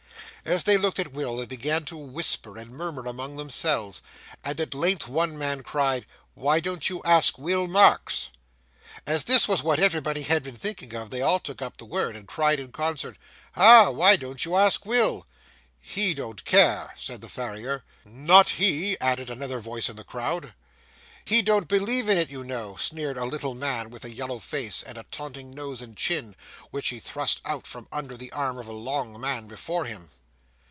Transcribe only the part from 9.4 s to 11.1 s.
was what everybody had been thinking